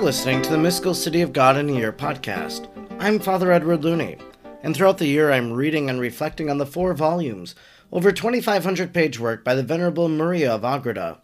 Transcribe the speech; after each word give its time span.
listening 0.00 0.40
to 0.40 0.48
the 0.48 0.56
Mystical 0.56 0.94
City 0.94 1.20
of 1.20 1.34
God 1.34 1.58
in 1.58 1.68
a 1.68 1.74
Year 1.74 1.92
podcast. 1.92 2.68
I'm 2.98 3.18
Father 3.18 3.52
Edward 3.52 3.84
Looney, 3.84 4.16
and 4.62 4.74
throughout 4.74 4.96
the 4.96 5.06
year 5.06 5.30
I'm 5.30 5.52
reading 5.52 5.90
and 5.90 6.00
reflecting 6.00 6.48
on 6.48 6.56
the 6.56 6.64
four 6.64 6.94
volumes, 6.94 7.54
over 7.92 8.10
2,500 8.10 8.94
page 8.94 9.20
work 9.20 9.44
by 9.44 9.54
the 9.54 9.62
Venerable 9.62 10.08
Maria 10.08 10.54
of 10.54 10.64
Agreda. 10.64 11.20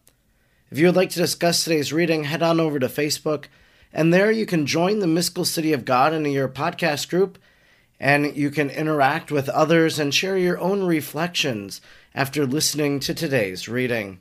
If 0.71 0.79
you 0.79 0.85
would 0.85 0.97
like 0.97 1.09
to 1.11 1.19
discuss 1.19 1.65
today's 1.65 1.91
reading, 1.91 2.25
head 2.25 2.43
on 2.43 2.61
over 2.61 2.79
to 2.79 2.89
Facebook, 2.89 3.47
and 3.95 4.13
there 4.13 4.31
you 4.31 4.45
can 4.45 4.67
join 4.67 4.99
the 4.99 5.07
Mystical 5.07 5.47
City 5.47 5.73
of 5.73 5.87
God 5.87 6.13
in 6.13 6.27
a 6.27 6.29
Year 6.29 6.49
podcast 6.49 7.09
group, 7.09 7.39
and 7.99 8.37
you 8.37 8.51
can 8.51 8.69
interact 8.69 9.33
with 9.33 9.49
others 9.49 9.99
and 9.99 10.15
share 10.15 10.37
your 10.37 10.59
own 10.59 10.83
reflections 10.83 11.81
after 12.15 12.45
listening 12.45 13.01
to 13.01 13.15
today's 13.15 13.71
reading. 13.71 14.21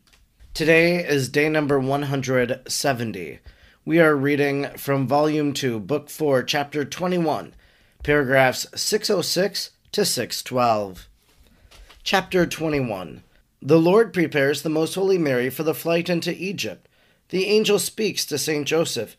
Today 0.53 0.97
is 0.97 1.29
day 1.29 1.47
number 1.47 1.79
170. 1.79 3.39
We 3.85 3.99
are 4.01 4.15
reading 4.17 4.67
from 4.75 5.07
Volume 5.07 5.53
2, 5.53 5.79
Book 5.79 6.09
4, 6.09 6.43
Chapter 6.43 6.83
21, 6.83 7.53
paragraphs 8.03 8.67
606 8.75 9.69
to 9.93 10.03
612. 10.03 11.07
Chapter 12.03 12.45
21 12.45 13.23
The 13.61 13.79
Lord 13.79 14.11
prepares 14.11 14.61
the 14.61 14.69
Most 14.69 14.95
Holy 14.95 15.17
Mary 15.17 15.49
for 15.49 15.63
the 15.63 15.73
flight 15.73 16.09
into 16.09 16.35
Egypt. 16.35 16.85
The 17.29 17.45
angel 17.45 17.79
speaks 17.79 18.25
to 18.25 18.37
Saint 18.37 18.67
Joseph, 18.67 19.15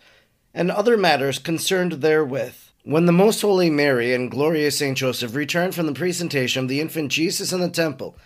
and 0.53 0.71
other 0.71 0.99
matters 0.99 1.39
concerned 1.39 1.93
therewith. 1.93 2.57
When 2.85 3.07
the 3.07 3.13
Most 3.13 3.41
Holy 3.41 3.71
Mary 3.71 4.13
and 4.13 4.31
glorious 4.31 4.77
Saint 4.77 4.99
Joseph 4.99 5.35
returned 5.35 5.75
from 5.75 5.87
the 5.87 5.95
presentation 5.95 6.65
of 6.65 6.69
the 6.69 6.83
infant 6.83 7.11
Jesus 7.11 7.55
in 7.55 7.61
the 7.61 7.71
temple, 7.71 8.19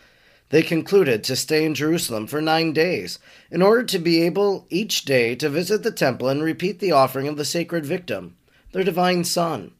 they 0.50 0.62
concluded 0.62 1.24
to 1.24 1.34
stay 1.34 1.64
in 1.64 1.74
Jerusalem 1.74 2.26
for 2.26 2.40
nine 2.40 2.72
days, 2.72 3.18
in 3.50 3.62
order 3.62 3.82
to 3.82 3.98
be 3.98 4.22
able 4.22 4.66
each 4.70 5.04
day 5.04 5.34
to 5.34 5.48
visit 5.48 5.82
the 5.82 5.90
temple 5.90 6.28
and 6.28 6.42
repeat 6.42 6.78
the 6.78 6.92
offering 6.92 7.26
of 7.26 7.36
the 7.36 7.44
sacred 7.44 7.84
victim, 7.84 8.36
their 8.72 8.84
divine 8.84 9.24
Son, 9.24 9.72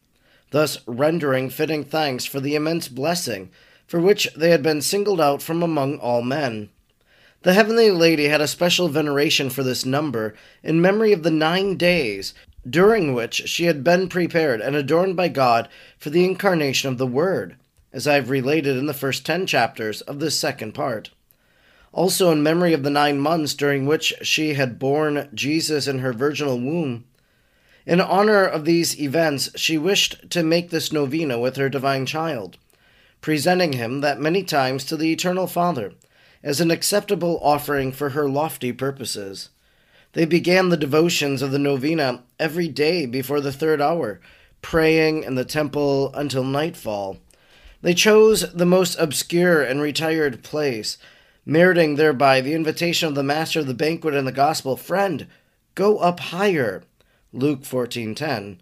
thus 0.50 0.78
rendering 0.87 1.50
fitting 1.50 1.84
thanks 1.84 2.25
for 2.25 2.41
the 2.41 2.55
immense 2.55 2.88
blessing 2.88 3.50
for 3.87 4.00
which 4.00 4.28
they 4.37 4.50
had 4.50 4.62
been 4.62 4.82
singled 4.82 5.21
out 5.21 5.41
from 5.41 5.62
among 5.62 5.99
all 5.99 6.22
men. 6.22 6.69
The 7.43 7.53
Heavenly 7.53 7.93
Lady 7.93 8.26
had 8.26 8.41
a 8.41 8.49
special 8.49 8.88
veneration 8.88 9.50
for 9.50 9.62
this 9.62 9.84
number 9.84 10.34
in 10.65 10.81
memory 10.81 11.12
of 11.12 11.22
the 11.22 11.31
nine 11.31 11.76
days 11.76 12.34
during 12.69 13.15
which 13.15 13.49
she 13.49 13.66
had 13.66 13.84
been 13.84 14.09
prepared 14.09 14.60
and 14.60 14.75
adorned 14.75 15.16
by 15.16 15.28
God 15.28 15.69
for 15.97 16.10
the 16.10 16.25
incarnation 16.25 16.91
of 16.91 16.99
the 16.99 17.06
Word 17.06 17.56
as 17.97 18.07
I 18.07 18.17
have 18.17 18.29
related 18.29 18.77
in 18.77 18.84
the 18.84 18.93
first 18.93 19.25
ten 19.25 19.47
chapters 19.47 20.03
of 20.03 20.21
this 20.21 20.39
second 20.39 20.73
part. 20.73 21.12
Also, 21.93 22.31
in 22.31 22.43
memory 22.43 22.75
of 22.75 22.83
the 22.83 22.91
nine 22.91 23.19
months 23.19 23.55
during 23.55 23.87
which 23.87 24.12
she 24.21 24.53
had 24.53 24.79
borne 24.79 25.31
Jesus 25.33 25.87
in 25.87 26.01
her 26.01 26.12
virginal 26.12 26.61
womb, 26.61 27.06
in 27.87 28.03
honor 28.03 28.45
of 28.45 28.67
these 28.67 29.01
events, 29.01 29.49
she 29.59 29.79
wished 29.79 30.29
to 30.29 30.43
make 30.43 30.69
this 30.69 30.93
novena 30.93 31.39
with 31.39 31.56
her 31.56 31.71
divine 31.71 32.05
child, 32.05 32.59
presenting 33.23 33.73
him 33.73 34.03
that 34.03 34.21
many 34.21 34.43
times 34.43 34.85
to 34.85 34.97
the 34.99 35.11
Eternal 35.11 35.47
Father 35.47 35.95
as 36.43 36.61
an 36.61 36.71
acceptable 36.71 37.41
offering 37.43 37.93
for 37.93 38.11
her 38.11 38.29
lofty 38.29 38.73
purposes. 38.73 39.49
They 40.12 40.27
began 40.27 40.69
the 40.69 40.77
devotions 40.77 41.41
of 41.41 41.51
the 41.51 41.59
novena 41.59 42.25
every 42.39 42.69
day 42.69 43.06
before 43.06 43.41
the 43.41 43.53
third 43.53 43.81
hour, 43.81 44.21
praying 44.61 45.23
in 45.23 45.35
the 45.35 45.47
temple 45.47 46.12
until 46.12 46.45
nightfall. 46.45 47.17
They 47.87 47.95
chose 47.95 48.53
the 48.53 48.67
most 48.67 48.99
obscure 48.99 49.63
and 49.63 49.81
retired 49.81 50.43
place, 50.43 50.99
meriting 51.45 51.95
thereby 51.95 52.41
the 52.41 52.53
invitation 52.53 53.07
of 53.07 53.15
the 53.15 53.23
master 53.23 53.61
of 53.61 53.69
the 53.69 53.75
banquet 53.75 54.13
and 54.13 54.27
the 54.27 54.33
gospel, 54.33 54.77
Friend, 54.77 55.29
go 55.77 55.99
up 55.99 56.19
higher. 56.19 56.83
Luke 57.33 57.63
14:10. 57.63 58.59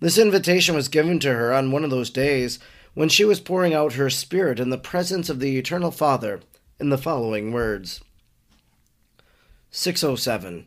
This 0.00 0.18
invitation 0.18 0.74
was 0.74 0.88
given 0.88 1.20
to 1.20 1.34
her 1.34 1.52
on 1.52 1.70
one 1.70 1.84
of 1.84 1.90
those 1.90 2.10
days 2.10 2.58
when 2.94 3.08
she 3.08 3.24
was 3.24 3.38
pouring 3.38 3.74
out 3.74 3.92
her 3.92 4.10
spirit 4.10 4.58
in 4.58 4.70
the 4.70 4.76
presence 4.76 5.30
of 5.30 5.38
the 5.38 5.56
eternal 5.56 5.92
Father 5.92 6.40
in 6.80 6.88
the 6.88 6.98
following 6.98 7.52
words. 7.52 8.00
607. 9.70 10.66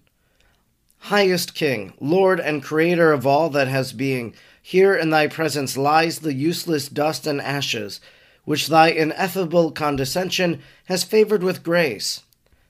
Highest 0.99 1.53
King, 1.53 1.91
Lord 1.99 2.39
and 2.39 2.63
Creator 2.63 3.11
of 3.11 3.27
all 3.27 3.49
that 3.49 3.67
has 3.67 3.91
being, 3.91 4.33
here 4.61 4.95
in 4.95 5.09
thy 5.09 5.27
presence 5.27 5.75
lies 5.75 6.19
the 6.19 6.33
useless 6.33 6.87
dust 6.87 7.25
and 7.25 7.41
ashes, 7.41 7.99
which 8.45 8.67
thy 8.67 8.89
ineffable 8.89 9.71
condescension 9.71 10.61
has 10.85 11.03
favored 11.03 11.43
with 11.43 11.63
grace, 11.63 12.21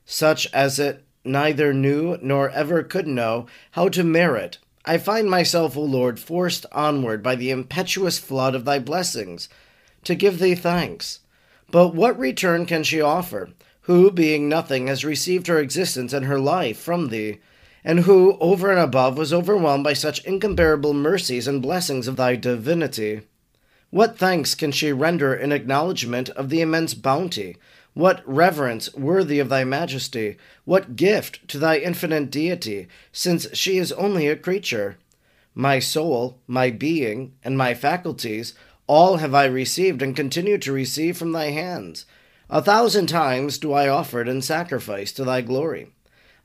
such 0.05 0.51
as 0.53 0.79
it 0.79 1.03
neither 1.23 1.73
knew 1.73 2.17
nor 2.21 2.49
ever 2.49 2.83
could 2.83 3.07
know 3.07 3.45
how 3.71 3.89
to 3.89 4.03
merit. 4.03 4.57
I 4.85 4.97
find 4.97 5.29
myself, 5.29 5.77
O 5.77 5.81
Lord, 5.81 6.19
forced 6.19 6.65
onward 6.71 7.21
by 7.21 7.35
the 7.35 7.51
impetuous 7.51 8.17
flood 8.17 8.55
of 8.55 8.65
thy 8.65 8.79
blessings, 8.79 9.47
to 10.03 10.15
give 10.15 10.39
thee 10.39 10.55
thanks. 10.55 11.19
But 11.69 11.93
what 11.93 12.17
return 12.17 12.65
can 12.65 12.83
she 12.83 12.99
offer, 12.99 13.49
who, 13.81 14.11
being 14.11 14.49
nothing, 14.49 14.87
has 14.87 15.05
received 15.05 15.47
her 15.47 15.59
existence 15.59 16.13
and 16.13 16.25
her 16.25 16.39
life 16.39 16.79
from 16.79 17.09
thee? 17.09 17.39
And 17.83 18.01
who, 18.01 18.37
over 18.39 18.69
and 18.69 18.79
above, 18.79 19.17
was 19.17 19.33
overwhelmed 19.33 19.83
by 19.83 19.93
such 19.93 20.23
incomparable 20.25 20.93
mercies 20.93 21.47
and 21.47 21.61
blessings 21.61 22.07
of 22.07 22.15
thy 22.15 22.35
divinity. 22.35 23.21
What 23.89 24.17
thanks 24.17 24.55
can 24.55 24.71
she 24.71 24.93
render 24.93 25.33
in 25.33 25.51
acknowledgment 25.51 26.29
of 26.29 26.49
the 26.49 26.61
immense 26.61 26.93
bounty? 26.93 27.57
What 27.93 28.23
reverence 28.25 28.93
worthy 28.93 29.39
of 29.39 29.49
thy 29.49 29.65
majesty? 29.65 30.37
What 30.63 30.95
gift 30.95 31.45
to 31.49 31.59
thy 31.59 31.77
infinite 31.77 32.31
deity, 32.31 32.87
since 33.11 33.47
she 33.53 33.77
is 33.77 33.91
only 33.93 34.27
a 34.27 34.37
creature? 34.37 34.97
My 35.53 35.79
soul, 35.79 36.39
my 36.47 36.69
being, 36.69 37.33
and 37.43 37.57
my 37.57 37.73
faculties, 37.73 38.53
all 38.87 39.17
have 39.17 39.33
I 39.33 39.45
received 39.45 40.01
and 40.01 40.15
continue 40.15 40.57
to 40.59 40.71
receive 40.71 41.17
from 41.17 41.33
thy 41.33 41.51
hands. 41.51 42.05
A 42.49 42.61
thousand 42.61 43.07
times 43.07 43.57
do 43.57 43.73
I 43.73 43.89
offer 43.89 44.21
it 44.21 44.27
in 44.29 44.41
sacrifice 44.41 45.11
to 45.13 45.25
thy 45.25 45.41
glory. 45.41 45.91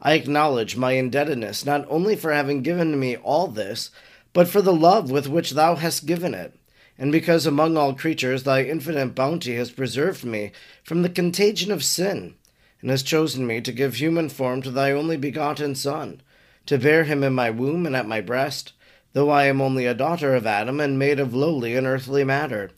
I 0.00 0.14
acknowledge 0.14 0.76
my 0.76 0.92
indebtedness 0.92 1.64
not 1.64 1.86
only 1.88 2.16
for 2.16 2.32
having 2.32 2.62
given 2.62 2.98
me 2.98 3.16
all 3.16 3.46
this, 3.46 3.90
but 4.32 4.48
for 4.48 4.60
the 4.60 4.74
love 4.74 5.10
with 5.10 5.28
which 5.28 5.52
thou 5.52 5.76
hast 5.76 6.06
given 6.06 6.34
it, 6.34 6.54
and 6.98 7.10
because 7.10 7.46
among 7.46 7.76
all 7.76 7.94
creatures 7.94 8.42
thy 8.42 8.64
infinite 8.64 9.14
bounty 9.14 9.56
has 9.56 9.70
preserved 9.70 10.24
me 10.24 10.52
from 10.84 11.02
the 11.02 11.08
contagion 11.08 11.72
of 11.72 11.82
sin, 11.82 12.34
and 12.80 12.90
has 12.90 13.02
chosen 13.02 13.46
me 13.46 13.60
to 13.60 13.72
give 13.72 13.94
human 13.94 14.28
form 14.28 14.60
to 14.62 14.70
thy 14.70 14.92
only 14.92 15.16
begotten 15.16 15.74
Son, 15.74 16.20
to 16.66 16.78
bear 16.78 17.04
him 17.04 17.24
in 17.24 17.32
my 17.32 17.48
womb 17.50 17.86
and 17.86 17.96
at 17.96 18.06
my 18.06 18.20
breast, 18.20 18.74
though 19.14 19.30
I 19.30 19.46
am 19.46 19.62
only 19.62 19.86
a 19.86 19.94
daughter 19.94 20.34
of 20.34 20.46
Adam 20.46 20.78
and 20.78 20.98
made 20.98 21.18
of 21.18 21.34
lowly 21.34 21.74
and 21.74 21.86
earthly 21.86 22.22
matter. 22.22 22.70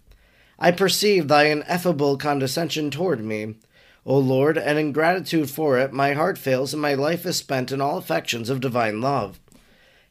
I 0.59 0.70
perceive 0.70 1.26
thy 1.26 1.44
ineffable 1.44 2.17
condescension 2.17 2.91
toward 2.91 3.25
me, 3.25 3.56
O 4.08 4.16
Lord, 4.19 4.56
and 4.56 4.78
in 4.78 4.93
gratitude 4.93 5.50
for 5.50 5.78
it, 5.78 5.93
my 5.93 6.14
heart 6.14 6.38
fails 6.38 6.72
and 6.72 6.81
my 6.81 6.94
life 6.94 7.26
is 7.26 7.37
spent 7.37 7.70
in 7.70 7.82
all 7.82 7.99
affections 7.99 8.49
of 8.49 8.58
divine 8.58 9.02
love. 9.02 9.38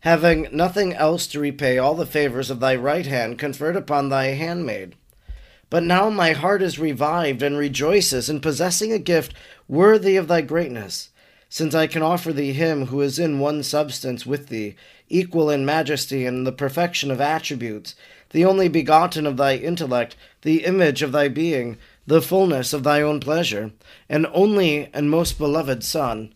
Having 0.02 0.50
nothing 0.52 0.94
else 0.94 1.26
to 1.26 1.40
repay 1.40 1.80
all 1.80 1.96
the 1.96 2.06
favors 2.06 2.52
of 2.52 2.60
thy 2.60 2.76
right 2.76 3.08
hand 3.08 3.40
conferred 3.40 3.76
upon 3.76 4.10
thy 4.10 4.26
handmaid. 4.26 4.94
But 5.72 5.82
now 5.82 6.12
my 6.12 6.34
heart 6.34 6.62
is 6.62 6.78
revived 6.78 7.42
and 7.42 7.58
rejoices 7.58 8.30
in 8.30 8.40
possessing 8.40 8.94
a 8.94 9.00
gift 9.00 9.34
worthy 9.68 10.16
of 10.16 10.28
thy 10.28 10.42
greatness, 10.42 11.10
since 11.50 11.74
I 11.74 11.88
can 11.88 12.04
offer 12.04 12.32
thee 12.32 12.54
him 12.54 12.86
who 12.86 13.02
is 13.02 13.18
in 13.18 13.40
one 13.40 13.64
substance 13.64 14.28
with 14.28 14.50
thee, 14.50 14.76
equal 15.10 15.50
in 15.50 15.66
majesty 15.66 16.24
and 16.24 16.46
the 16.46 16.52
perfection 16.52 17.10
of 17.10 17.20
attributes, 17.20 17.96
the 18.30 18.46
only 18.46 18.68
begotten 18.68 19.26
of 19.26 19.38
thy 19.38 19.56
intellect, 19.56 20.16
the 20.44 20.66
image 20.66 21.02
of 21.02 21.12
thy 21.12 21.30
being, 21.30 21.80
the 22.08 22.22
fullness 22.22 22.74
of 22.74 22.84
thy 22.84 23.02
own 23.02 23.20
pleasure, 23.20 23.72
and 24.10 24.26
only 24.34 24.90
and 24.94 25.12
most 25.12 25.38
beloved 25.38 25.84
Son. 25.84 26.34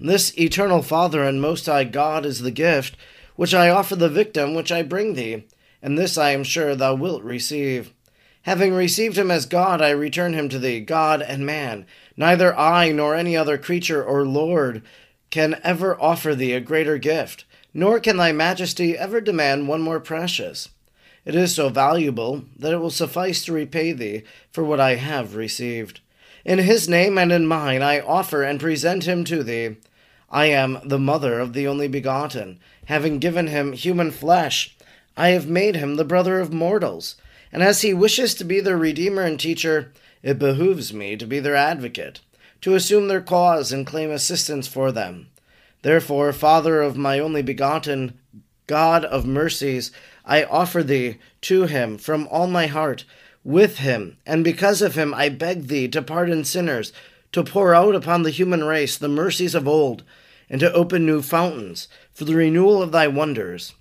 This 0.00 0.36
eternal 0.38 0.82
Father 0.82 1.22
and 1.22 1.40
most 1.40 1.66
high 1.66 1.84
God 1.84 2.26
is 2.26 2.40
the 2.40 2.50
gift 2.50 2.96
which 3.36 3.54
I 3.54 3.70
offer 3.70 3.96
the 3.96 4.08
victim 4.08 4.54
which 4.54 4.70
I 4.70 4.82
bring 4.82 5.14
thee, 5.14 5.46
and 5.80 5.96
this 5.96 6.18
I 6.18 6.32
am 6.32 6.44
sure 6.44 6.74
thou 6.74 6.94
wilt 6.94 7.22
receive. 7.22 7.94
Having 8.42 8.74
received 8.74 9.16
him 9.16 9.30
as 9.30 9.46
God, 9.46 9.80
I 9.80 9.90
return 9.90 10.34
him 10.34 10.48
to 10.48 10.58
thee, 10.58 10.80
God 10.80 11.22
and 11.22 11.46
man. 11.46 11.86
Neither 12.16 12.54
I 12.58 12.90
nor 12.90 13.14
any 13.14 13.36
other 13.36 13.56
creature 13.56 14.02
or 14.02 14.26
Lord 14.26 14.82
can 15.30 15.60
ever 15.62 15.98
offer 16.00 16.34
thee 16.34 16.52
a 16.52 16.60
greater 16.60 16.98
gift, 16.98 17.44
nor 17.72 18.00
can 18.00 18.16
thy 18.16 18.32
majesty 18.32 18.98
ever 18.98 19.20
demand 19.20 19.68
one 19.68 19.80
more 19.80 20.00
precious. 20.00 20.70
It 21.24 21.34
is 21.34 21.54
so 21.54 21.68
valuable 21.68 22.44
that 22.58 22.72
it 22.72 22.78
will 22.78 22.90
suffice 22.90 23.44
to 23.44 23.52
repay 23.52 23.92
thee 23.92 24.22
for 24.50 24.64
what 24.64 24.80
I 24.80 24.94
have 24.94 25.36
received. 25.36 26.00
In 26.44 26.58
his 26.58 26.88
name 26.88 27.18
and 27.18 27.30
in 27.30 27.46
mine 27.46 27.82
I 27.82 28.00
offer 28.00 28.42
and 28.42 28.58
present 28.58 29.04
him 29.04 29.24
to 29.24 29.42
thee. 29.42 29.76
I 30.30 30.46
am 30.46 30.78
the 30.84 30.98
mother 30.98 31.38
of 31.38 31.52
the 31.52 31.66
only 31.66 31.88
begotten. 31.88 32.58
Having 32.86 33.18
given 33.18 33.48
him 33.48 33.72
human 33.72 34.10
flesh, 34.10 34.76
I 35.16 35.28
have 35.30 35.46
made 35.46 35.76
him 35.76 35.96
the 35.96 36.04
brother 36.04 36.40
of 36.40 36.52
mortals 36.52 37.16
and 37.52 37.62
as 37.62 37.82
he 37.82 37.92
wishes 37.92 38.34
to 38.34 38.44
be 38.44 38.60
their 38.60 38.76
Redeemer 38.76 39.22
and 39.22 39.38
teacher, 39.38 39.92
it 40.22 40.38
behooves 40.38 40.92
me 40.92 41.16
to 41.16 41.26
be 41.26 41.40
their 41.40 41.56
advocate, 41.56 42.20
to 42.60 42.74
assume 42.74 43.08
their 43.08 43.20
cause 43.20 43.72
and 43.72 43.86
claim 43.86 44.10
assistance 44.10 44.68
for 44.68 44.92
them. 44.92 45.28
Therefore, 45.82 46.32
Father 46.32 46.80
of 46.82 46.96
my 46.96 47.18
only 47.18 47.42
begotten, 47.42 48.18
God 48.66 49.04
of 49.04 49.26
mercies, 49.26 49.90
I 50.30 50.44
offer 50.44 50.84
thee 50.84 51.18
to 51.40 51.64
him 51.64 51.98
from 51.98 52.28
all 52.28 52.46
my 52.46 52.68
heart. 52.68 53.04
With 53.42 53.78
him, 53.78 54.18
and 54.24 54.44
because 54.44 54.80
of 54.80 54.94
him, 54.94 55.12
I 55.12 55.28
beg 55.28 55.66
thee 55.66 55.88
to 55.88 56.02
pardon 56.02 56.44
sinners, 56.44 56.92
to 57.32 57.42
pour 57.42 57.74
out 57.74 57.96
upon 57.96 58.22
the 58.22 58.30
human 58.30 58.62
race 58.62 58.96
the 58.96 59.08
mercies 59.08 59.56
of 59.56 59.66
old, 59.66 60.04
and 60.48 60.60
to 60.60 60.72
open 60.72 61.04
new 61.04 61.20
fountains 61.20 61.88
for 62.12 62.24
the 62.24 62.36
renewal 62.36 62.80
of 62.80 62.92
thy 62.92 63.08
wonders. 63.08 63.74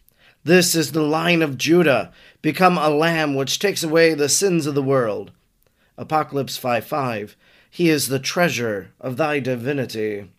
This 0.43 0.73
is 0.73 0.91
the 0.91 1.03
lion 1.03 1.43
of 1.43 1.57
Judah, 1.57 2.11
become 2.41 2.79
a 2.79 2.89
lamb 2.89 3.35
which 3.35 3.59
takes 3.59 3.83
away 3.83 4.15
the 4.15 4.29
sins 4.29 4.65
of 4.65 4.73
the 4.73 4.81
world. 4.81 5.31
Apocalypse 5.99 6.57
5 6.57 6.83
5. 6.83 7.35
He 7.69 7.89
is 7.89 8.07
the 8.07 8.17
treasure 8.17 8.91
of 8.99 9.17
thy 9.17 9.39
divinity. 9.39 10.31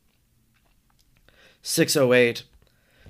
608. 1.63 2.43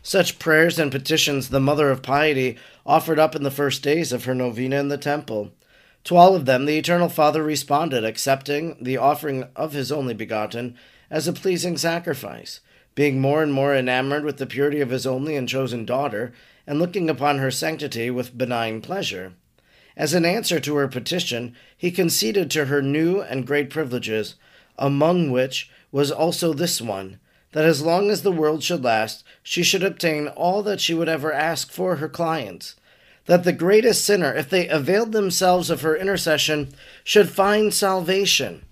Such 0.03 0.39
prayers 0.39 0.79
and 0.79 0.91
petitions 0.91 1.51
the 1.51 1.61
Mother 1.61 1.91
of 1.91 2.03
Piety 2.03 2.57
offered 2.91 3.21
up 3.21 3.37
in 3.37 3.45
the 3.45 3.53
first 3.53 3.85
days 3.85 4.13
of 4.13 4.25
her 4.25 4.35
novena 4.35 4.81
in 4.81 4.89
the 4.89 4.99
temple. 4.99 5.53
To 6.03 6.17
all 6.17 6.35
of 6.35 6.45
them 6.45 6.65
the 6.65 6.77
Eternal 6.77 7.09
Father 7.09 7.41
responded, 7.41 8.05
accepting 8.05 8.77
the 8.81 8.97
offering 8.97 9.45
of 9.55 9.75
his 9.75 9.93
only 9.93 10.13
begotten 10.13 10.75
as 11.09 11.29
a 11.29 11.33
pleasing 11.33 11.77
sacrifice, 11.77 12.59
being 12.97 13.21
more 13.21 13.45
and 13.45 13.53
more 13.53 13.77
enamored 13.77 14.25
with 14.25 14.39
the 14.39 14.47
purity 14.47 14.81
of 14.81 14.91
his 14.91 15.07
only 15.07 15.37
and 15.37 15.49
chosen 15.49 15.85
daughter, 15.85 16.33
and 16.67 16.81
looking 16.81 17.09
upon 17.09 17.39
her 17.39 17.53
sanctity 17.53 18.11
with 18.11 18.37
benign 18.37 18.81
pleasure. 18.81 19.35
As 19.97 20.13
an 20.13 20.25
answer 20.25 20.59
to 20.59 20.75
her 20.75 20.89
petition, 20.89 21.55
he 21.77 21.93
conceded 21.93 22.51
to 22.51 22.65
her 22.65 22.83
new 22.83 23.21
and 23.21 23.47
great 23.47 23.71
privileges, 23.71 24.35
among 24.77 25.31
which 25.31 25.71
was 25.93 26.11
also 26.11 26.53
this 26.53 26.81
one 26.81 27.21
that 27.53 27.65
as 27.65 27.83
long 27.83 28.11
as 28.11 28.23
the 28.23 28.33
world 28.33 28.63
should 28.63 28.85
last, 28.85 29.25
she 29.43 29.63
should 29.63 29.83
obtain 29.83 30.29
all 30.29 30.63
that 30.63 30.81
she 30.81 30.95
would 30.95 31.09
ever 31.09 31.33
ask 31.33 31.73
for 31.73 31.97
her 31.97 32.09
clients. 32.09 32.77
That 33.31 33.45
the 33.45 33.53
greatest 33.53 34.05
sinner, 34.05 34.35
if 34.35 34.51
they 34.51 34.67
availed 34.67 35.13
themselves 35.13 35.71
of 35.71 35.83
her 35.83 35.95
intercession, 35.95 36.75
should 37.05 37.29
find 37.29 37.73
salvation 37.73 38.65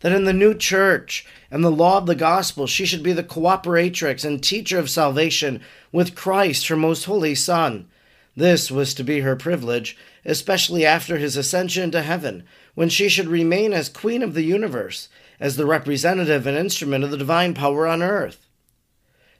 that 0.00 0.10
in 0.10 0.24
the 0.24 0.32
new 0.32 0.54
church 0.54 1.26
and 1.50 1.62
the 1.62 1.70
law 1.70 1.98
of 1.98 2.06
the 2.06 2.14
gospel 2.14 2.66
she 2.66 2.86
should 2.86 3.02
be 3.02 3.12
the 3.12 3.22
cooperatrix 3.22 4.24
and 4.24 4.42
teacher 4.42 4.78
of 4.78 4.88
salvation 4.88 5.60
with 5.92 6.14
Christ, 6.14 6.68
her 6.68 6.76
most 6.76 7.04
holy 7.04 7.34
Son. 7.34 7.90
This 8.34 8.70
was 8.70 8.94
to 8.94 9.04
be 9.04 9.20
her 9.20 9.36
privilege, 9.36 9.98
especially 10.24 10.86
after 10.86 11.18
his 11.18 11.36
ascension 11.36 11.90
to 11.90 12.00
heaven, 12.00 12.44
when 12.74 12.88
she 12.88 13.10
should 13.10 13.28
remain 13.28 13.74
as 13.74 13.90
Queen 13.90 14.22
of 14.22 14.32
the 14.32 14.44
universe, 14.44 15.10
as 15.38 15.56
the 15.56 15.66
representative 15.66 16.46
and 16.46 16.56
instrument 16.56 17.04
of 17.04 17.10
the 17.10 17.18
divine 17.18 17.52
power 17.52 17.86
on 17.86 18.00
earth. 18.02 18.46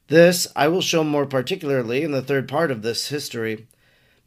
This 0.09 0.47
I 0.55 0.69
will 0.69 0.83
show 0.83 1.03
more 1.03 1.25
particularly 1.25 2.03
in 2.03 2.13
the 2.13 2.21
third 2.21 2.47
part 2.47 2.71
of 2.71 2.83
this 2.83 3.09
history. 3.09 3.69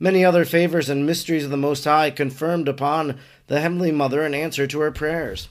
Many 0.02 0.24
other 0.24 0.46
favors 0.46 0.90
and 0.90 1.06
mysteries 1.06 1.44
of 1.44 1.52
the 1.52 1.58
Most 1.58 1.84
High 1.84 2.10
confirmed 2.10 2.70
upon 2.70 3.20
the 3.48 3.60
Heavenly 3.60 3.92
Mother 3.92 4.26
in 4.26 4.34
answer 4.34 4.66
to 4.66 4.80
her 4.80 4.92
prayers. 4.92 5.50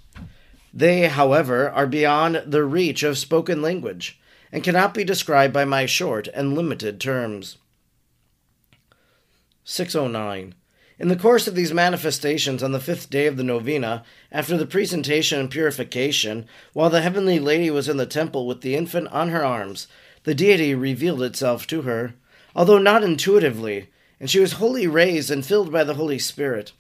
They, 0.73 1.09
however, 1.09 1.69
are 1.69 1.87
beyond 1.87 2.43
the 2.47 2.65
reach 2.65 3.03
of 3.03 3.19
spoken 3.19 3.61
language, 3.61 4.19
and 4.51 4.65
cannot 4.65 4.95
be 4.95 5.05
described 5.05 5.53
by 5.53 5.67
my 5.67 5.85
short 5.85 6.29
and 6.29 6.55
limited 6.55 6.99
terms. 6.99 7.59
609. 9.65 10.55
In 10.99 11.09
the 11.09 11.17
course 11.17 11.47
of 11.47 11.55
these 11.55 11.75
manifestations 11.75 12.63
on 12.63 12.73
the 12.73 12.81
fifth 12.81 13.11
day 13.11 13.27
of 13.27 13.37
the 13.37 13.45
novena, 13.45 14.03
after 14.33 14.57
the 14.57 14.67
presentation 14.67 15.39
and 15.39 15.51
purification, 15.51 16.47
while 16.73 16.89
the 16.89 17.03
heavenly 17.03 17.39
lady 17.39 17.71
was 17.71 17.89
in 17.89 17.99
the 17.99 18.07
temple 18.07 18.47
with 18.47 18.63
the 18.63 18.75
infant 18.75 19.09
on 19.09 19.29
her 19.29 19.45
arms, 19.45 19.89
the 20.25 20.35
deity 20.35 20.75
revealed 20.75 21.23
itself 21.23 21.67
to 21.67 21.83
her, 21.83 22.15
although 22.57 22.79
not 22.79 23.05
intuitively, 23.05 23.89
and 24.21 24.31
she 24.31 24.41
was 24.41 24.55
wholly 24.55 24.87
raised 24.87 25.31
and 25.31 25.45
filled 25.45 25.73
by 25.73 25.85
the 25.85 25.95
Holy 25.95 26.19
Spirit. 26.19 26.73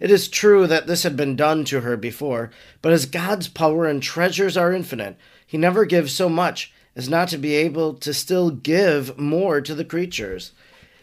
It 0.00 0.10
is 0.10 0.28
true 0.28 0.66
that 0.66 0.86
this 0.86 1.02
had 1.02 1.16
been 1.16 1.36
done 1.36 1.64
to 1.66 1.80
her 1.82 1.96
before, 1.96 2.50
but 2.80 2.92
as 2.92 3.06
God's 3.06 3.48
power 3.48 3.86
and 3.86 4.02
treasures 4.02 4.56
are 4.56 4.72
infinite, 4.72 5.16
he 5.46 5.56
never 5.56 5.84
gives 5.84 6.12
so 6.12 6.28
much 6.28 6.72
as 6.96 7.08
not 7.08 7.28
to 7.28 7.38
be 7.38 7.54
able 7.54 7.94
to 7.94 8.12
still 8.12 8.50
give 8.50 9.18
more 9.18 9.60
to 9.60 9.74
the 9.74 9.84
creatures. 9.84 10.52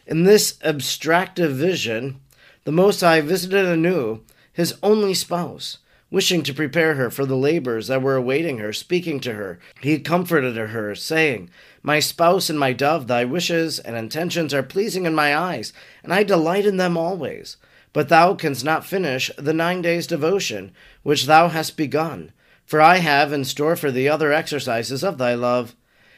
In 0.05 0.23
this 0.23 0.57
abstractive 0.63 1.51
vision, 1.55 2.19
the 2.65 2.71
Most 2.71 3.01
High 3.01 3.21
visited 3.21 3.65
anew 3.65 4.21
his 4.51 4.75
only 4.83 5.13
spouse, 5.13 5.77
wishing 6.11 6.43
to 6.43 6.53
prepare 6.53 6.95
her 6.95 7.09
for 7.09 7.25
the 7.25 7.37
labors 7.37 7.87
that 7.87 8.01
were 8.01 8.15
awaiting 8.15 8.57
her, 8.57 8.73
speaking 8.73 9.19
to 9.21 9.33
her. 9.33 9.59
He 9.81 9.99
comforted 9.99 10.57
her, 10.57 10.95
saying, 10.95 11.49
My 11.81 11.99
spouse 11.99 12.49
and 12.49 12.59
my 12.59 12.73
dove, 12.73 13.07
thy 13.07 13.23
wishes 13.23 13.79
and 13.79 13.95
intentions 13.95 14.53
are 14.53 14.63
pleasing 14.63 15.05
in 15.05 15.15
my 15.15 15.35
eyes, 15.35 15.71
and 16.03 16.13
I 16.13 16.23
delight 16.23 16.65
in 16.65 16.77
them 16.77 16.97
always. 16.97 17.57
But 17.93 18.09
thou 18.09 18.35
canst 18.35 18.65
not 18.65 18.85
finish 18.85 19.31
the 19.37 19.53
nine 19.53 19.81
days' 19.81 20.05
devotion 20.05 20.71
which 21.03 21.25
thou 21.25 21.47
hast 21.47 21.77
begun, 21.77 22.31
for 22.65 22.81
I 22.81 22.97
have 22.97 23.31
in 23.31 23.45
store 23.45 23.75
for 23.75 23.91
thee 23.91 24.09
other 24.09 24.31
exercises 24.33 25.03
of 25.03 25.17
thy 25.17 25.33
love. 25.33 25.75